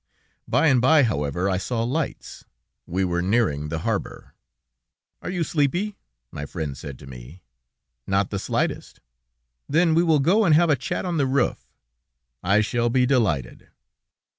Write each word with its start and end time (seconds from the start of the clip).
By 0.47 0.65
and 0.65 0.81
bye, 0.81 1.03
however, 1.03 1.47
I 1.47 1.57
saw 1.59 1.83
lights. 1.83 2.43
We 2.87 3.05
were 3.05 3.21
nearing 3.21 3.69
the 3.69 3.77
harbor. 3.85 4.33
"Are 5.21 5.29
you 5.29 5.43
sleepy?" 5.43 5.95
my 6.31 6.47
friend 6.47 6.75
said 6.75 6.97
to 6.97 7.05
me. 7.05 7.43
"Not 8.07 8.31
the 8.31 8.39
slightest." 8.39 8.99
"Then 9.69 9.93
we 9.93 10.01
will 10.01 10.17
go 10.17 10.43
and 10.43 10.55
have 10.55 10.71
a 10.71 10.75
chat 10.75 11.05
on 11.05 11.17
the 11.17 11.27
roof." 11.27 11.67
"I 12.41 12.61
shall 12.61 12.89
be 12.89 13.05
delighted." 13.05 13.67